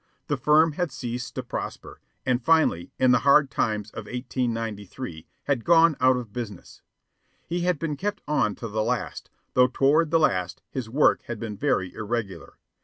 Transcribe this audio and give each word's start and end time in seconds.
The 0.29 0.35
firm 0.35 0.71
had 0.71 0.91
ceased 0.91 1.35
to 1.35 1.43
prosper, 1.43 2.01
and 2.25 2.43
finally, 2.43 2.91
in 2.97 3.11
the 3.11 3.19
hard 3.19 3.51
times 3.51 3.91
of 3.91 4.05
1893, 4.05 5.27
had 5.43 5.63
gone 5.63 5.95
out 6.01 6.17
of 6.17 6.33
business. 6.33 6.81
He 7.45 7.59
had 7.61 7.77
been 7.77 7.95
kept 7.95 8.23
on 8.27 8.55
to 8.55 8.67
the 8.67 8.81
last, 8.81 9.29
though 9.53 9.67
toward 9.67 10.09
the 10.09 10.17
last 10.17 10.63
his 10.71 10.89
work 10.89 11.21
had 11.27 11.39
been 11.39 11.55
very 11.55 11.93
irregular. 11.93 12.57